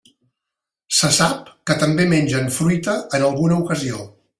[0.99, 4.07] Se sap que també mengen fruita en alguna ocasió.